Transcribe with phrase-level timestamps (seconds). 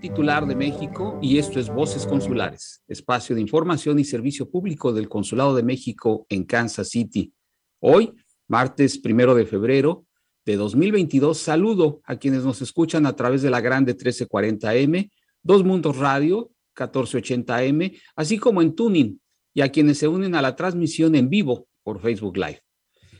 [0.00, 5.08] titular de México y esto es Voces Consulares, espacio de información y servicio público del
[5.08, 7.32] Consulado de México en Kansas City.
[7.80, 8.12] Hoy,
[8.48, 10.06] martes primero de febrero
[10.46, 15.10] de 2022, saludo a quienes nos escuchan a través de la grande 1340M,
[15.42, 19.20] Dos Mundos Radio 1480M, así como en Tuning
[19.52, 22.62] y a quienes se unen a la transmisión en vivo por Facebook Live.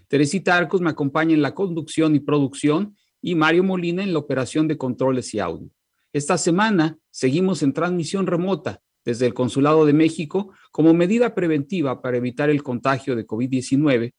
[0.09, 4.67] Teresita Arcos me acompaña en la conducción y producción y Mario Molina en la operación
[4.67, 5.71] de controles y audio.
[6.13, 12.17] Esta semana seguimos en transmisión remota desde el Consulado de México como medida preventiva para
[12.17, 14.13] evitar el contagio de COVID-19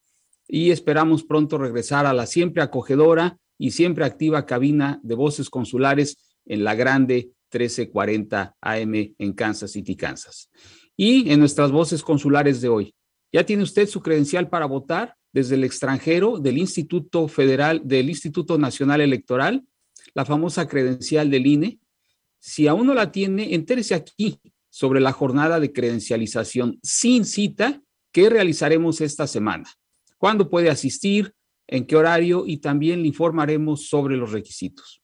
[0.48, 6.40] y esperamos pronto regresar a la siempre acogedora y siempre activa cabina de voces consulares
[6.46, 10.50] en la grande 1340 AM en Kansas City, Kansas.
[10.96, 12.96] Y en nuestras voces consulares de hoy,
[13.34, 18.58] ¿ya tiene usted su credencial para votar desde el extranjero del Instituto Federal, del Instituto
[18.58, 19.66] Nacional Electoral?
[20.14, 21.80] la famosa credencial del INE.
[22.44, 28.32] Si aún no la tiene, entérese aquí sobre la jornada de credencialización sin cita que
[28.32, 29.70] realizaremos esta semana.
[30.18, 31.36] ¿Cuándo puede asistir?
[31.68, 32.46] ¿En qué horario?
[32.48, 35.04] Y también le informaremos sobre los requisitos.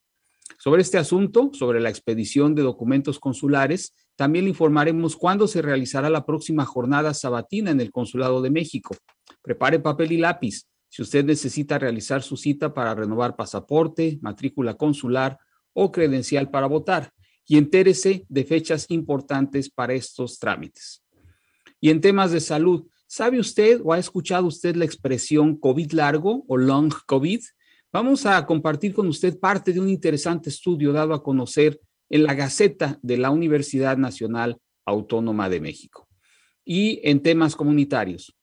[0.57, 6.09] Sobre este asunto, sobre la expedición de documentos consulares, también le informaremos cuándo se realizará
[6.09, 8.95] la próxima jornada sabatina en el Consulado de México.
[9.43, 15.37] Prepare papel y lápiz si usted necesita realizar su cita para renovar pasaporte, matrícula consular
[15.73, 17.11] o credencial para votar
[17.47, 21.03] y entérese de fechas importantes para estos trámites.
[21.79, 26.43] Y en temas de salud, ¿sabe usted o ha escuchado usted la expresión COVID largo
[26.47, 27.41] o long COVID?
[27.93, 32.33] Vamos a compartir con usted parte de un interesante estudio dado a conocer en la
[32.33, 36.07] Gaceta de la Universidad Nacional Autónoma de México.
[36.65, 38.35] Y en temas comunitarios.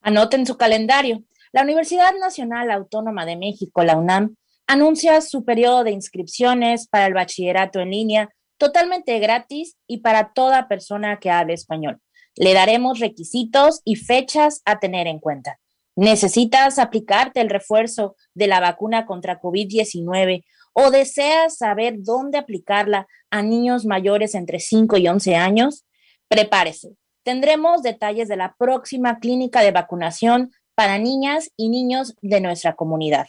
[0.00, 1.22] Anoten su calendario.
[1.52, 4.36] La Universidad Nacional Autónoma de México, la UNAM,
[4.72, 10.66] anuncia su periodo de inscripciones para el bachillerato en línea totalmente gratis y para toda
[10.66, 12.00] persona que hable español.
[12.36, 15.58] Le daremos requisitos y fechas a tener en cuenta.
[15.94, 23.42] ¿Necesitas aplicarte el refuerzo de la vacuna contra COVID-19 o deseas saber dónde aplicarla a
[23.42, 25.84] niños mayores entre 5 y 11 años?
[26.28, 26.96] Prepárese.
[27.24, 33.26] Tendremos detalles de la próxima clínica de vacunación para niñas y niños de nuestra comunidad.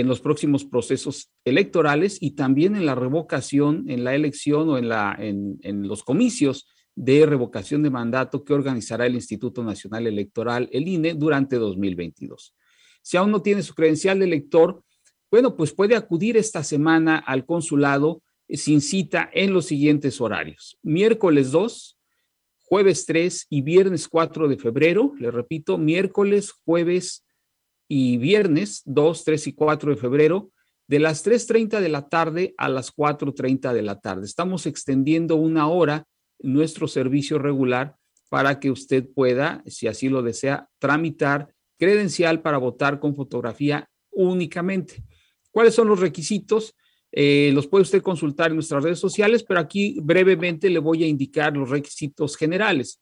[0.00, 4.88] en los próximos procesos electorales y también en la revocación, en la elección o en,
[4.88, 10.68] la, en, en los comicios de revocación de mandato que organizará el Instituto Nacional Electoral,
[10.72, 12.54] el INE, durante 2022.
[13.02, 14.82] Si aún no tiene su credencial de elector,
[15.30, 20.78] bueno, pues puede acudir esta semana al consulado sin cita en los siguientes horarios.
[20.82, 21.98] Miércoles 2,
[22.58, 25.12] jueves 3 y viernes 4 de febrero.
[25.18, 27.25] Le repito, miércoles, jueves
[27.88, 30.50] y viernes 2, 3 y 4 de febrero,
[30.88, 34.24] de las 3.30 de la tarde a las 4.30 de la tarde.
[34.24, 36.06] Estamos extendiendo una hora
[36.38, 37.96] nuestro servicio regular
[38.28, 45.04] para que usted pueda, si así lo desea, tramitar credencial para votar con fotografía únicamente.
[45.50, 46.74] ¿Cuáles son los requisitos?
[47.12, 51.06] Eh, los puede usted consultar en nuestras redes sociales, pero aquí brevemente le voy a
[51.06, 53.00] indicar los requisitos generales.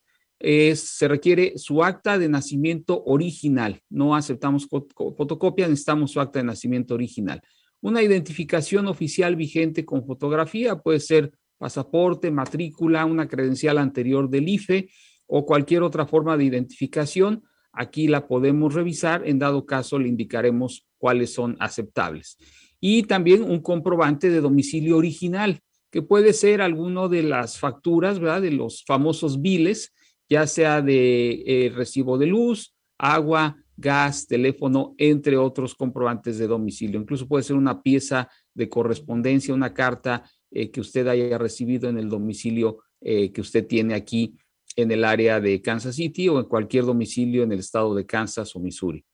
[0.75, 3.81] Se requiere su acta de nacimiento original.
[3.88, 7.41] No aceptamos fotocopias, necesitamos su acta de nacimiento original.
[7.81, 14.91] Una identificación oficial vigente con fotografía puede ser pasaporte, matrícula, una credencial anterior del IFE
[15.26, 17.43] o cualquier otra forma de identificación,
[17.73, 19.26] aquí la podemos revisar.
[19.26, 22.37] En dado caso, le indicaremos cuáles son aceptables.
[22.81, 28.43] Y también un comprobante de domicilio original, que puede ser alguno de las facturas, ¿verdad?
[28.43, 29.93] De los famosos biles,
[30.35, 37.01] ya sea de eh, recibo de luz, agua, gas, teléfono, entre otros comprobantes de domicilio.
[37.01, 41.99] Incluso puede ser una pieza de correspondencia, una carta eh, que usted haya recibido en
[41.99, 44.35] el domicilio eh, que usted tiene aquí
[44.75, 48.57] en el área de Kansas City o en cualquier domicilio en el estado de Kansas
[48.57, 49.05] o Missouri.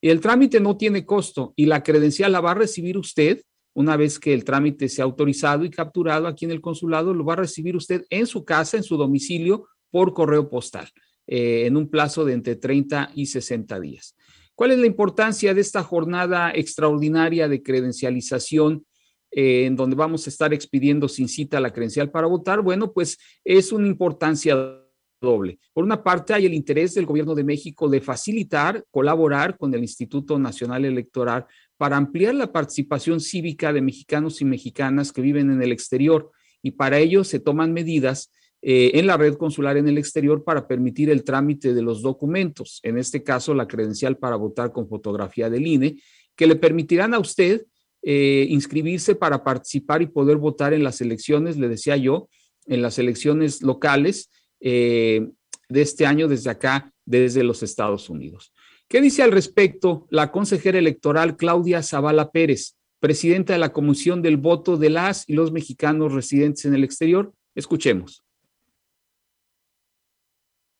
[0.00, 3.42] Y el trámite no tiene costo y la credencial la va a recibir usted
[3.74, 7.32] una vez que el trámite sea autorizado y capturado aquí en el consulado, lo va
[7.32, 10.88] a recibir usted en su casa, en su domicilio, por correo postal,
[11.26, 14.16] eh, en un plazo de entre 30 y 60 días.
[14.54, 18.84] ¿Cuál es la importancia de esta jornada extraordinaria de credencialización
[19.30, 22.60] eh, en donde vamos a estar expidiendo sin cita la credencial para votar?
[22.60, 24.56] Bueno, pues es una importancia
[25.20, 25.58] doble.
[25.72, 29.80] Por una parte, hay el interés del gobierno de México de facilitar, colaborar con el
[29.80, 31.46] Instituto Nacional Electoral
[31.76, 36.30] para ampliar la participación cívica de mexicanos y mexicanas que viven en el exterior
[36.62, 38.30] y para ello se toman medidas
[38.62, 42.80] eh, en la red consular en el exterior para permitir el trámite de los documentos,
[42.82, 45.96] en este caso la credencial para votar con fotografía del INE,
[46.36, 47.64] que le permitirán a usted
[48.02, 52.28] eh, inscribirse para participar y poder votar en las elecciones, le decía yo,
[52.66, 54.30] en las elecciones locales
[54.60, 55.28] eh,
[55.68, 58.52] de este año desde acá, desde los Estados Unidos.
[58.88, 64.36] ¿Qué dice al respecto la consejera electoral Claudia Zavala Pérez, presidenta de la Comisión del
[64.36, 67.32] Voto de las y los mexicanos residentes en el exterior?
[67.54, 68.22] Escuchemos.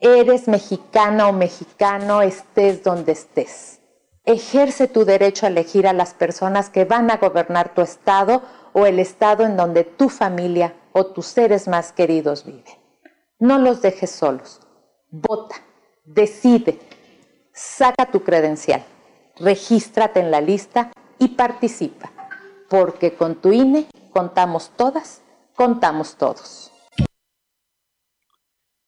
[0.03, 3.81] Eres mexicana o mexicano, estés donde estés.
[4.25, 8.43] Ejerce tu derecho a elegir a las personas que van a gobernar tu estado
[8.73, 12.65] o el estado en donde tu familia o tus seres más queridos viven.
[13.39, 14.61] No los dejes solos.
[15.11, 15.57] Vota,
[16.07, 16.79] decide,
[17.53, 18.83] saca tu credencial,
[19.37, 22.11] regístrate en la lista y participa,
[22.71, 25.21] porque con tu INE contamos todas,
[25.55, 26.70] contamos todos.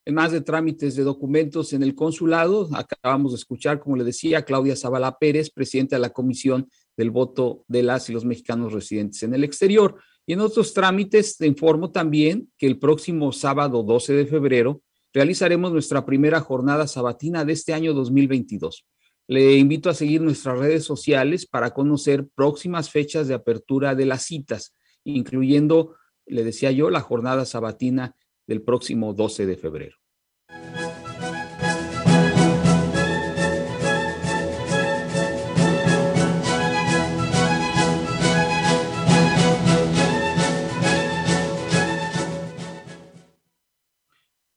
[0.05, 4.45] En más de trámites de documentos en el consulado, acabamos de escuchar, como le decía,
[4.45, 9.23] Claudia Zavala Pérez, presidenta de la Comisión del Voto de las y los mexicanos residentes
[9.23, 9.97] en el exterior.
[10.27, 14.83] Y en otros trámites te informo también que el próximo sábado 12 de febrero
[15.13, 18.85] realizaremos nuestra primera jornada sabatina de este año 2022.
[19.29, 24.25] Le invito a seguir nuestras redes sociales para conocer próximas fechas de apertura de las
[24.25, 25.95] citas, incluyendo,
[26.27, 28.17] le decía yo, la jornada sabatina
[28.47, 29.97] del próximo 12 de febrero.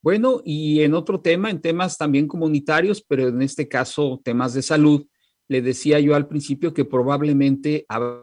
[0.06, 4.62] Bueno, y en otro tema, en temas también comunitarios, pero en este caso temas de
[4.62, 5.08] salud,
[5.48, 8.22] le decía yo al principio que probablemente habrá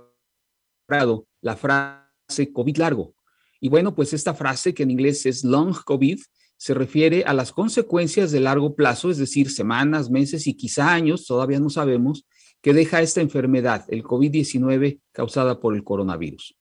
[1.41, 3.17] la frase COVID largo.
[3.65, 6.21] Y bueno, pues esta frase que en inglés es long COVID
[6.57, 11.27] se refiere a las consecuencias de largo plazo, es decir, semanas, meses y quizá años,
[11.29, 12.27] todavía no sabemos,
[12.61, 16.57] que deja esta enfermedad, el COVID-19 causada por el coronavirus.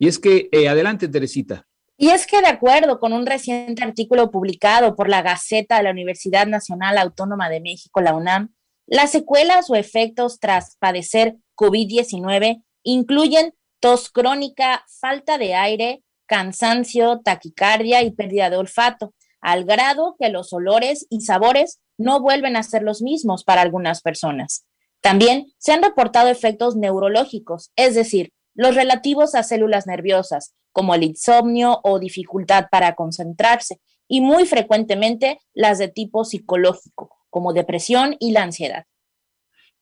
[0.00, 1.64] Y es que, eh, adelante, Teresita.
[1.96, 5.92] Y es que de acuerdo con un reciente artículo publicado por la Gaceta de la
[5.92, 8.52] Universidad Nacional Autónoma de México, la UNAM,
[8.88, 18.00] las secuelas o efectos tras padecer COVID-19 incluyen tos crónica, falta de aire, cansancio, taquicardia
[18.00, 19.12] y pérdida de olfato,
[19.42, 24.00] al grado que los olores y sabores no vuelven a ser los mismos para algunas
[24.00, 24.64] personas.
[25.02, 31.02] También se han reportado efectos neurológicos, es decir, los relativos a células nerviosas, como el
[31.02, 38.32] insomnio o dificultad para concentrarse, y muy frecuentemente las de tipo psicológico, como depresión y
[38.32, 38.84] la ansiedad.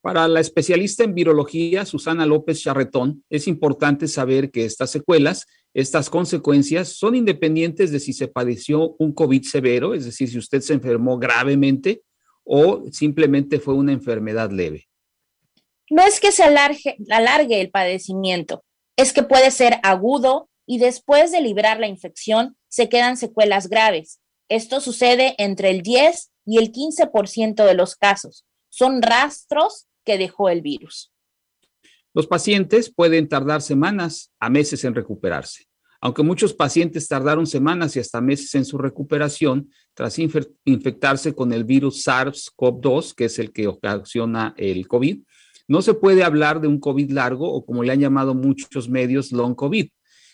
[0.02, 6.09] Para la especialista en virología, Susana López Charretón, es importante saber que estas secuelas, estas
[6.09, 10.73] consecuencias, son independientes de si se padeció un COVID severo, es decir, si usted se
[10.73, 12.02] enfermó gravemente
[12.45, 14.88] o simplemente fue una enfermedad leve.
[15.90, 18.64] No es que se alargue, el padecimiento,
[18.97, 24.21] es que puede ser agudo y después de librar la infección se quedan secuelas graves.
[24.49, 28.47] Esto sucede entre el 10 y el 15% de los casos.
[28.71, 29.88] Son rastros
[30.19, 31.12] dejó el virus.
[32.12, 35.67] Los pacientes pueden tardar semanas a meses en recuperarse.
[36.00, 41.64] Aunque muchos pacientes tardaron semanas y hasta meses en su recuperación tras infectarse con el
[41.64, 45.21] virus SARS-CoV-2, que es el que ocasiona el COVID,
[45.69, 49.31] no se puede hablar de un COVID largo o como le han llamado muchos medios,
[49.31, 49.88] long COVID.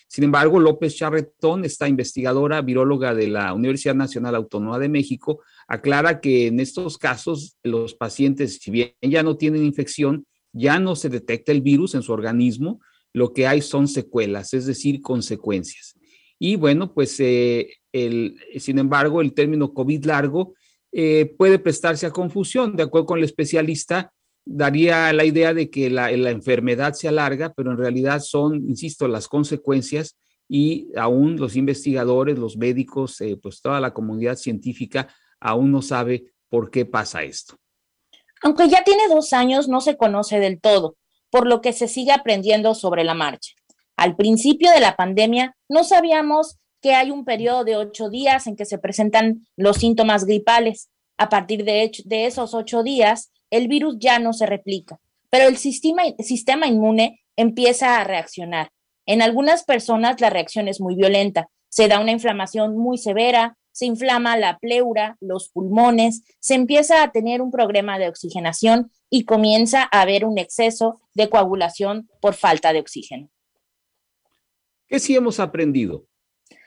[0.08, 6.20] Sin embargo, López Charretón, esta investigadora viróloga de la Universidad Nacional Autónoma de México, aclara
[6.20, 11.08] que en estos casos los pacientes, si bien ya no tienen infección, ya no se
[11.08, 12.80] detecta el virus en su organismo,
[13.12, 15.94] lo que hay son secuelas, es decir, consecuencias.
[16.38, 20.54] Y bueno, pues eh, el, sin embargo, el término COVID largo
[20.92, 22.76] eh, puede prestarse a confusión.
[22.76, 24.12] De acuerdo con el especialista,
[24.46, 29.28] daría la idea de que la, enfermedad se alarga, pero en realidad son, insisto, las
[29.28, 30.16] consecuencias
[30.48, 35.08] y aún los investigadores, los médicos, eh, pues toda la comunidad científica
[35.40, 37.56] aún no sabe por qué pasa esto.
[38.42, 40.96] Aunque ya tiene dos años, no se conoce del todo,
[41.30, 43.50] por lo que se sigue aprendiendo sobre la marcha.
[43.96, 48.54] Al principio de la pandemia, no sabíamos que hay un periodo de ocho días en
[48.54, 50.90] que se presentan los síntomas gripales.
[51.18, 54.98] A partir de, de esos ocho días, el virus ya no se replica,
[55.30, 58.70] pero el sistema, sistema inmune empieza a reaccionar.
[59.06, 63.84] En algunas personas la reacción es muy violenta, se da una inflamación muy severa, se
[63.84, 69.86] inflama la pleura, los pulmones, se empieza a tener un problema de oxigenación y comienza
[69.92, 73.28] a haber un exceso de coagulación por falta de oxígeno.
[74.88, 76.06] ¿Qué sí hemos aprendido?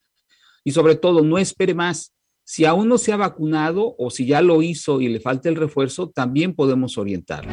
[0.62, 2.12] Y sobre todo, no espere más.
[2.44, 5.56] Si aún no se ha vacunado o si ya lo hizo y le falta el
[5.56, 7.50] refuerzo, también podemos orientarlo.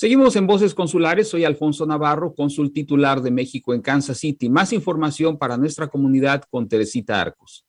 [0.00, 1.28] Seguimos en Voces Consulares.
[1.28, 4.48] Soy Alfonso Navarro, cónsul titular de México en Kansas City.
[4.48, 7.66] Más información para nuestra comunidad con Teresita Arcos.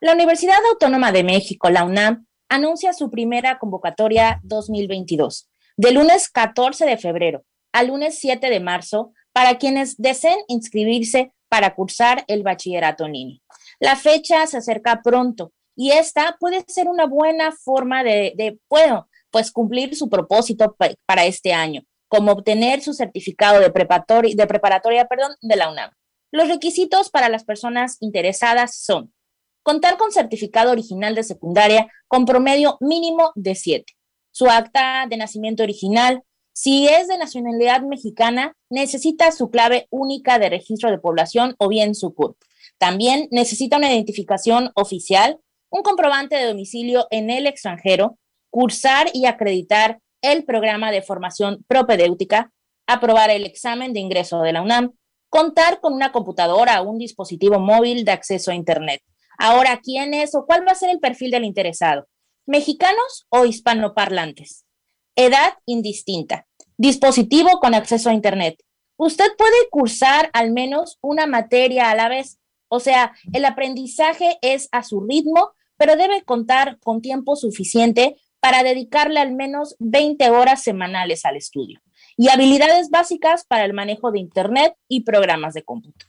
[0.00, 6.84] La Universidad Autónoma de México, la UNAM, anuncia su primera convocatoria 2022, de lunes 14
[6.84, 13.06] de febrero al lunes 7 de marzo, para quienes deseen inscribirse para cursar el bachillerato
[13.06, 13.38] en línea.
[13.78, 19.06] La fecha se acerca pronto y esta puede ser una buena forma de, de bueno,
[19.32, 25.06] pues cumplir su propósito para este año, como obtener su certificado de preparatoria, de,
[25.40, 25.90] de la UNAM.
[26.30, 29.12] Los requisitos para las personas interesadas son
[29.64, 33.92] contar con certificado original de secundaria con promedio mínimo de 7,
[34.30, 36.22] su acta de nacimiento original,
[36.54, 41.94] si es de nacionalidad mexicana, necesita su clave única de registro de población o bien
[41.94, 42.36] su CURP.
[42.76, 45.38] También necesita una identificación oficial,
[45.70, 48.18] un comprobante de domicilio en el extranjero,
[48.52, 52.52] cursar y acreditar el programa de formación propedéutica,
[52.86, 54.92] aprobar el examen de ingreso de la UNAM,
[55.30, 59.02] contar con una computadora o un dispositivo móvil de acceso a Internet.
[59.38, 62.06] Ahora, ¿quién es o cuál va a ser el perfil del interesado?
[62.44, 64.66] ¿Mexicanos o hispanoparlantes?
[65.16, 66.46] Edad indistinta.
[66.76, 68.62] Dispositivo con acceso a Internet.
[68.98, 72.38] Usted puede cursar al menos una materia a la vez.
[72.68, 78.64] O sea, el aprendizaje es a su ritmo, pero debe contar con tiempo suficiente para
[78.64, 81.80] dedicarle al menos 20 horas semanales al estudio
[82.16, 86.06] y habilidades básicas para el manejo de Internet y programas de cómputo.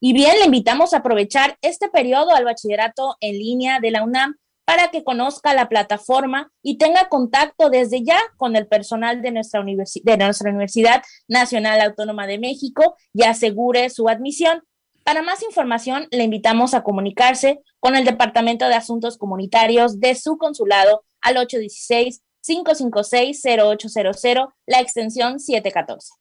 [0.00, 4.36] Y bien, le invitamos a aprovechar este periodo al bachillerato en línea de la UNAM
[4.64, 9.62] para que conozca la plataforma y tenga contacto desde ya con el personal de nuestra,
[9.62, 14.64] de nuestra Universidad Nacional Autónoma de México y asegure su admisión.
[15.08, 20.36] Para más información, le invitamos a comunicarse con el Departamento de Asuntos Comunitarios de su
[20.36, 21.36] consulado al
[22.44, 26.12] 816-556-0800, la extensión 714.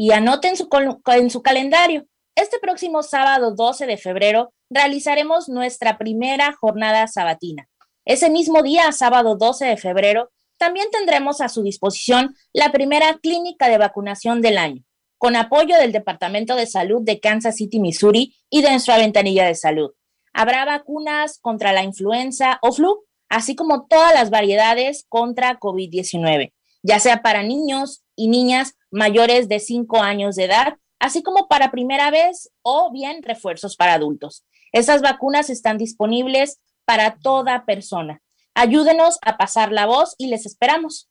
[0.00, 0.68] y anoten su,
[1.06, 2.06] en su calendario.
[2.40, 7.68] Este próximo sábado 12 de febrero realizaremos nuestra primera jornada sabatina.
[8.04, 13.68] Ese mismo día, sábado 12 de febrero, también tendremos a su disposición la primera clínica
[13.68, 14.84] de vacunación del año,
[15.16, 19.56] con apoyo del Departamento de Salud de Kansas City, Missouri y de nuestra ventanilla de
[19.56, 19.90] salud.
[20.32, 26.52] Habrá vacunas contra la influenza o flu, así como todas las variedades contra COVID-19,
[26.84, 31.70] ya sea para niños y niñas mayores de 5 años de edad, así como para
[31.70, 34.44] primera vez o bien refuerzos para adultos.
[34.72, 38.22] Esas vacunas están disponibles para toda persona.
[38.54, 41.08] Ayúdenos a pasar la voz y les esperamos.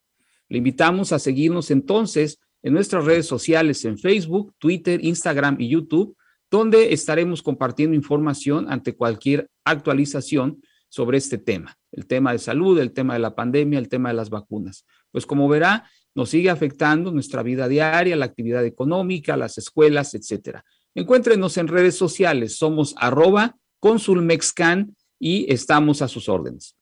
[0.48, 6.16] Le invitamos a seguirnos entonces en nuestras redes sociales en Facebook, Twitter, Instagram y YouTube
[6.56, 12.92] donde estaremos compartiendo información ante cualquier actualización sobre este tema, el tema de salud, el
[12.92, 14.86] tema de la pandemia, el tema de las vacunas.
[15.12, 20.64] Pues como verá, nos sigue afectando nuestra vida diaria, la actividad económica, las escuelas, etcétera.
[20.94, 26.74] Encuéntrenos en redes sociales, somos arroba consulmexcan y estamos a sus órdenes.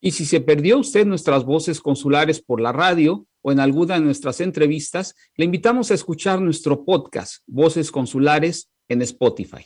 [0.00, 4.00] Y si se perdió usted nuestras voces consulares por la radio o en alguna de
[4.00, 9.64] nuestras entrevistas, le invitamos a escuchar nuestro podcast, Voces Consulares, en Spotify.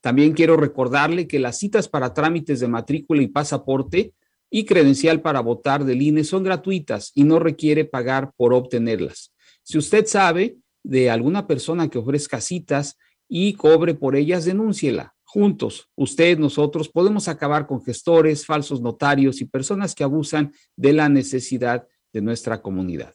[0.00, 4.14] También quiero recordarle que las citas para trámites de matrícula y pasaporte
[4.50, 9.33] y credencial para votar del INE son gratuitas y no requiere pagar por obtenerlas.
[9.64, 12.98] Si usted sabe de alguna persona que ofrezca citas
[13.28, 15.14] y cobre por ellas, denúnciela.
[15.24, 21.08] Juntos, usted, nosotros, podemos acabar con gestores, falsos notarios y personas que abusan de la
[21.08, 23.14] necesidad de nuestra comunidad.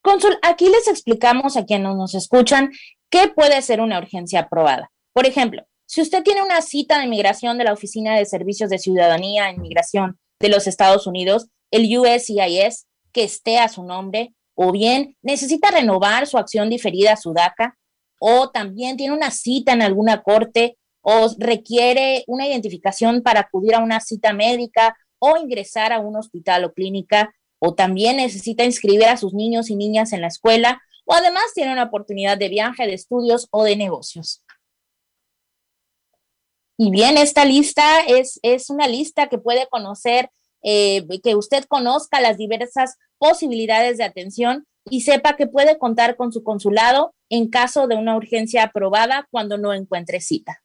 [0.01, 2.71] Consul, aquí les explicamos a quienes nos escuchan
[3.09, 4.89] qué puede ser una urgencia aprobada.
[5.11, 8.79] Por ejemplo, si usted tiene una cita de inmigración de la Oficina de Servicios de
[8.79, 14.71] Ciudadanía e Inmigración de los Estados Unidos, el USCIS, que esté a su nombre, o
[14.71, 17.77] bien necesita renovar su acción diferida a su DACA,
[18.17, 23.79] o también tiene una cita en alguna corte, o requiere una identificación para acudir a
[23.79, 29.15] una cita médica o ingresar a un hospital o clínica, o también necesita inscribir a
[29.15, 32.93] sus niños y niñas en la escuela, o además tiene una oportunidad de viaje, de
[32.93, 34.43] estudios o de negocios.
[36.77, 40.29] Y bien, esta lista es, es una lista que puede conocer,
[40.61, 46.33] eh, que usted conozca las diversas posibilidades de atención y sepa que puede contar con
[46.33, 50.61] su consulado en caso de una urgencia aprobada cuando no encuentre cita.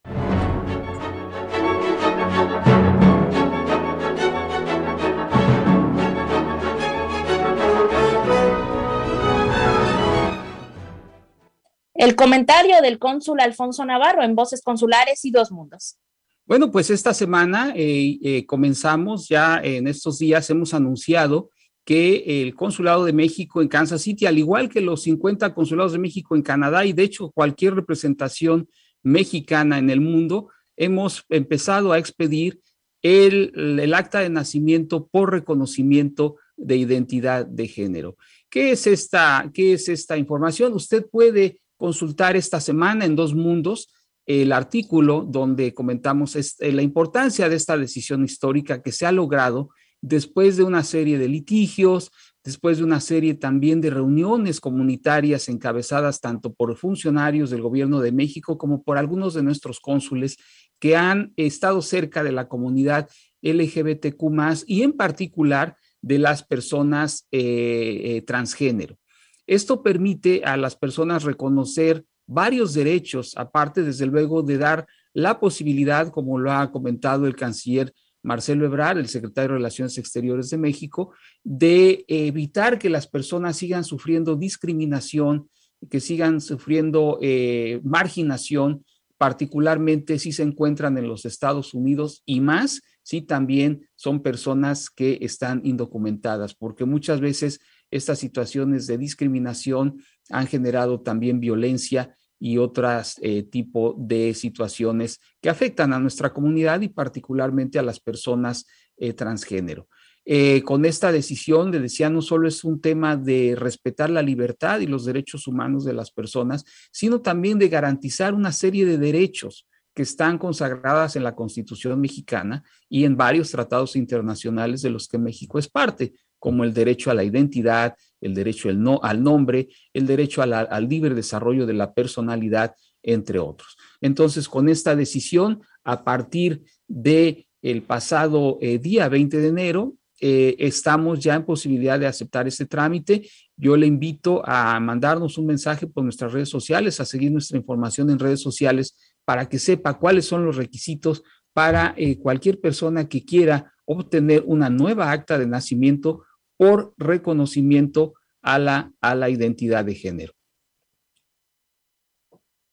[11.98, 15.98] El comentario del cónsul Alfonso Navarro en Voces Consulares y Dos Mundos.
[16.46, 21.50] Bueno, pues esta semana eh, eh, comenzamos ya en estos días, hemos anunciado
[21.84, 25.98] que el Consulado de México en Kansas City, al igual que los 50 consulados de
[25.98, 28.68] México en Canadá y de hecho cualquier representación
[29.02, 32.60] mexicana en el mundo, hemos empezado a expedir
[33.02, 38.16] el, el acta de nacimiento por reconocimiento de identidad de género.
[38.48, 40.74] ¿Qué es esta, qué es esta información?
[40.74, 43.88] Usted puede consultar esta semana en Dos Mundos
[44.28, 49.70] el artículo donde comentamos este, la importancia de esta decisión histórica que se ha logrado
[50.02, 52.12] después de una serie de litigios,
[52.44, 58.12] después de una serie también de reuniones comunitarias encabezadas tanto por funcionarios del gobierno de
[58.12, 60.36] México como por algunos de nuestros cónsules
[60.78, 63.08] que han estado cerca de la comunidad
[63.40, 64.22] LGBTQ
[64.66, 68.98] y en particular de las personas eh, eh, transgénero.
[69.48, 76.10] Esto permite a las personas reconocer varios derechos, aparte desde luego de dar la posibilidad,
[76.10, 81.14] como lo ha comentado el canciller Marcelo Ebrard, el secretario de Relaciones Exteriores de México,
[81.42, 85.48] de evitar que las personas sigan sufriendo discriminación,
[85.88, 88.84] que sigan sufriendo eh, marginación,
[89.16, 95.18] particularmente si se encuentran en los Estados Unidos y más si también son personas que
[95.22, 103.18] están indocumentadas, porque muchas veces estas situaciones de discriminación han generado también violencia y otras
[103.22, 109.12] eh, tipo de situaciones que afectan a nuestra comunidad y particularmente a las personas eh,
[109.12, 109.88] transgénero.
[110.30, 114.80] Eh, con esta decisión, le decía, no solo es un tema de respetar la libertad
[114.80, 119.66] y los derechos humanos de las personas, sino también de garantizar una serie de derechos
[119.94, 125.18] que están consagradas en la Constitución mexicana y en varios tratados internacionales de los que
[125.18, 129.68] México es parte, como el derecho a la identidad, el derecho al, no, al nombre,
[129.92, 133.76] el derecho al libre desarrollo de la personalidad, entre otros.
[134.00, 140.56] Entonces, con esta decisión, a partir de el pasado eh, día 20 de enero, eh,
[140.58, 143.28] estamos ya en posibilidad de aceptar este trámite.
[143.56, 148.10] Yo le invito a mandarnos un mensaje por nuestras redes sociales, a seguir nuestra información
[148.10, 151.22] en redes sociales para que sepa cuáles son los requisitos
[151.52, 156.24] para eh, cualquier persona que quiera obtener una nueva acta de nacimiento
[156.58, 160.34] por reconocimiento a la, a la identidad de género.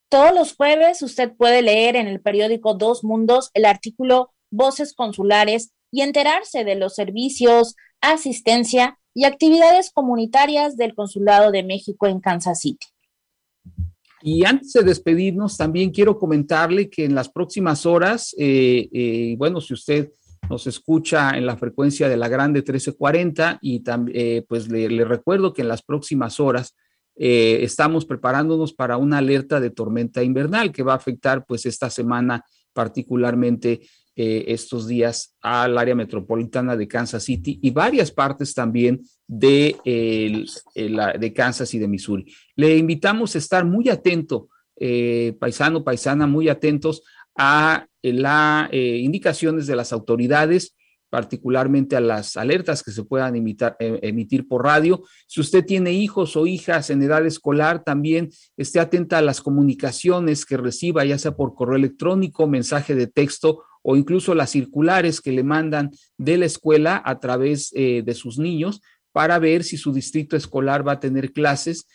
[0.10, 5.72] Todos los jueves usted puede leer en el periódico Dos Mundos el artículo Voces Consulares
[5.92, 12.60] y enterarse de los servicios, asistencia y actividades comunitarias del Consulado de México en Kansas
[12.60, 12.88] City.
[14.22, 19.62] Y antes de despedirnos, también quiero comentarle que en las próximas horas, eh, eh, bueno,
[19.62, 20.12] si usted
[20.50, 25.54] nos escucha en la frecuencia de la grande 1340 y también, eh, pues le, recuerdo
[25.54, 26.76] que en las próximas horas
[27.16, 31.90] eh, estamos preparándonos para una alerta de tormenta invernal que va a afectar pues esta
[31.90, 33.82] semana particularmente
[34.18, 39.76] eh, estos días al área metropolitana de Kansas City y varias partes también de,
[40.74, 42.26] de Kansas y de Missouri.
[42.56, 44.50] Le invitamos a estar muy atento,
[45.40, 47.02] paisano, paisana, muy atentos
[47.36, 50.76] a las eh, indicaciones de las autoridades,
[51.10, 55.04] particularmente a las alertas que se puedan eh, emitir por radio.
[55.28, 60.46] Si usted tiene hijos o hijas en edad escolar, también esté atenta a las comunicaciones
[60.46, 65.32] que reciba, ya sea por correo electrónico, mensaje de texto o incluso las circulares que
[65.32, 69.94] le mandan de la escuela a través eh, de sus niños para ver si su
[69.94, 71.88] distrito escolar va a tener clases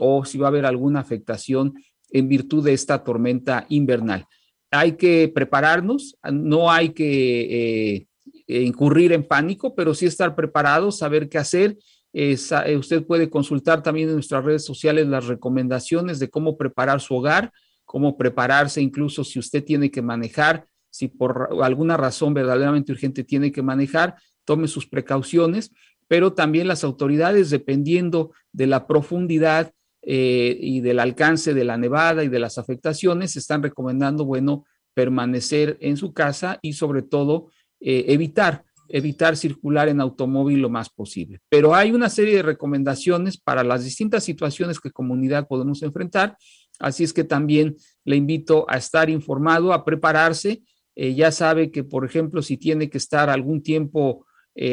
[0.00, 1.74] o si va a haber alguna afectación
[2.10, 4.26] en virtud de esta tormenta invernal
[4.70, 8.06] hay que prepararnos, no hay que
[8.48, 11.76] eh, incurrir en pánico, pero sí estar preparados, saber qué hacer.
[12.12, 12.36] Eh,
[12.78, 17.52] usted puede consultar también en nuestras redes sociales las recomendaciones de cómo preparar su hogar,
[17.84, 23.52] cómo prepararse incluso si usted tiene que manejar, si por alguna razón verdaderamente urgente tiene
[23.52, 25.72] que manejar, tome sus precauciones,
[26.08, 29.72] pero también las autoridades, dependiendo de la profundidad
[30.08, 34.64] eh, y del alcance de la nevada y de las afectaciones, están recomendando, bueno,
[34.94, 40.90] permanecer en su casa y sobre todo eh, evitar, evitar circular en automóvil lo más
[40.90, 41.40] posible.
[41.48, 46.36] Pero hay una serie de recomendaciones para las distintas situaciones que comunidad podemos enfrentar,
[46.78, 50.62] así es que también le invito a estar informado, a prepararse
[50.94, 54.24] eh, ya sabe que, por ejemplo, si tiene que estar algún tiempo,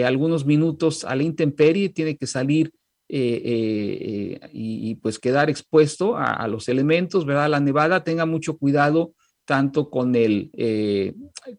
[0.05, 2.71] algunos minutos a la intemperie, tiene que salir
[3.15, 7.49] y, y, pues quedar expuesto a, los elementos, ¿verdad?
[7.49, 9.13] La nevada, tenga mucho cuidado
[9.45, 10.49] tanto con el,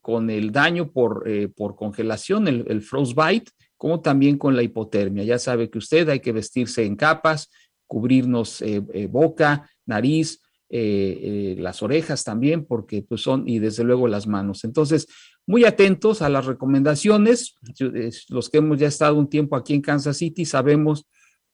[0.01, 5.23] con el daño por, por congelación, el, frostbite, como también con la hipotermia.
[5.23, 7.51] Ya sabe que usted hay que vestirse en capas,
[7.87, 8.65] cubrirnos
[9.11, 10.41] boca, nariz,
[10.77, 14.65] eh, eh, las orejas también, porque pues son, y desde luego las manos.
[14.65, 15.07] Entonces,
[15.47, 17.55] muy atentos a las recomendaciones.
[18.29, 21.07] Los que hemos ya estado un tiempo aquí en Kansas City sabemos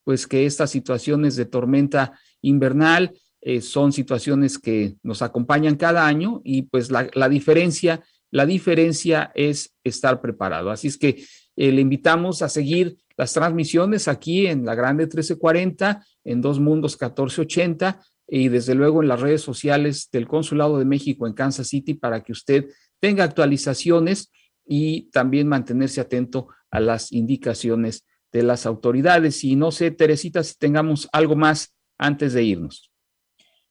[0.05, 6.41] pues que estas situaciones de tormenta invernal eh, son situaciones que nos acompañan cada año
[6.45, 10.71] y pues la, la diferencia, la diferencia es estar preparado.
[10.71, 11.25] Así es que
[11.57, 18.01] le invitamos a seguir las transmisiones aquí en la Grande 1340, en Dos Mundos 1480
[18.27, 22.23] y desde luego en las redes sociales del Consulado de México en Kansas City para
[22.23, 22.69] que usted
[23.01, 24.31] tenga actualizaciones
[24.65, 29.45] y también mantenerse atento a las indicaciones de las autoridades.
[29.45, 32.90] Y no sé, Teresita, si tengamos algo más antes de irnos.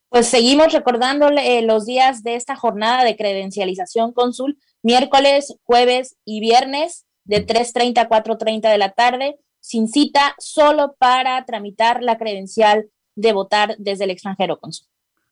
[0.10, 6.40] Pues seguimos recordándole eh, los días de esta jornada de credencialización cónsul, miércoles, jueves y
[6.40, 12.90] viernes de 3.30 a 4.30 de la tarde, sin cita, solo para tramitar la credencial
[13.16, 14.88] de votar desde el extranjero, Consul.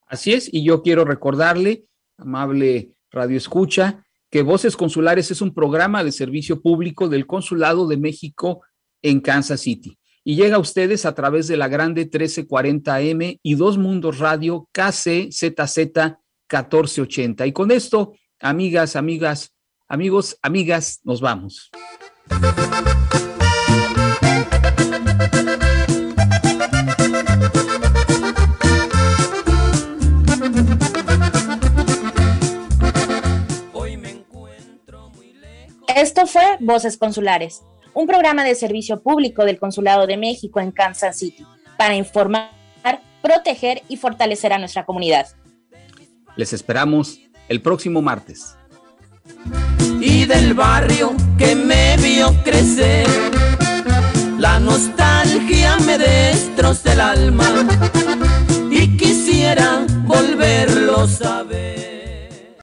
[0.05, 1.85] Así es, y yo quiero recordarle,
[2.17, 7.97] amable Radio Escucha, que Voces Consulares es un programa de servicio público del Consulado de
[7.97, 8.61] México
[9.01, 13.77] en Kansas City y llega a ustedes a través de la grande 1340M y Dos
[13.77, 15.77] Mundos Radio KCZZ
[16.51, 17.47] 1480.
[17.47, 19.53] Y con esto, amigas, amigas,
[19.87, 21.71] amigos, amigas, nos vamos.
[35.95, 37.63] Esto fue Voces Consulares,
[37.97, 41.43] un programa de servicio público del Consulado de México en Kansas City,
[41.79, 42.51] para informar,
[43.23, 45.25] proteger y fortalecer a nuestra comunidad.
[46.35, 48.55] Les esperamos el próximo martes.
[49.99, 53.07] Y del barrio que me vio crecer,
[54.37, 57.67] la nostalgia me destroza el alma
[58.69, 61.96] y quisiera volverlos a ver.